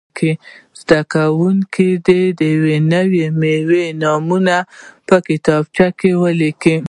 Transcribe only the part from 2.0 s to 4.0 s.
دې د ونو او مېوو